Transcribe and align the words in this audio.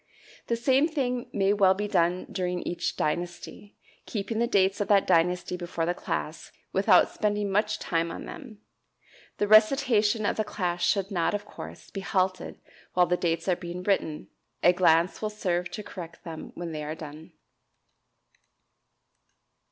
The 0.47 0.55
same 0.55 0.87
thing 0.87 1.29
may 1.31 1.53
well 1.53 1.75
be 1.75 1.87
done 1.87 2.25
during 2.31 2.63
each 2.63 2.95
dynasty, 2.97 3.77
keeping 4.07 4.39
the 4.39 4.47
dates 4.47 4.81
of 4.81 4.87
that 4.87 5.05
dynasty 5.05 5.55
before 5.55 5.85
the 5.85 5.93
class 5.93 6.51
without 6.73 7.11
spending 7.11 7.51
much 7.51 7.77
time 7.77 8.09
on 8.09 8.25
them. 8.25 8.61
The 9.37 9.47
recitation 9.47 10.25
of 10.25 10.37
the 10.37 10.43
class 10.43 10.81
should 10.81 11.11
not, 11.11 11.35
of 11.35 11.45
course, 11.45 11.91
be 11.91 12.01
halted 12.01 12.59
while 12.95 13.05
the 13.05 13.15
dates 13.15 13.47
are 13.47 13.55
being 13.55 13.83
written; 13.83 14.29
a 14.63 14.73
glance 14.73 15.21
will 15.21 15.29
serve 15.29 15.69
to 15.69 15.83
correct 15.83 16.23
them 16.23 16.51
when 16.55 16.71
they 16.71 16.83
are 16.83 16.95
done. 16.95 17.33